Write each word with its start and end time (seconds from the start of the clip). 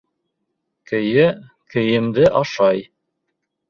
Көйә 0.93 1.27
кейемде 1.77 2.29
ашай 2.45 2.87